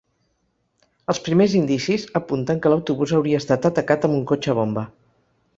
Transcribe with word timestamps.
Els 1.13 1.19
primers 1.27 1.53
indicis 1.59 2.07
apunten 2.21 2.63
que 2.63 2.73
l’autobús 2.75 3.15
hauria 3.19 3.45
estat 3.45 3.71
atacat 3.73 4.09
amb 4.11 4.21
un 4.23 4.29
cotxe 4.33 4.61
bomba. 4.63 4.89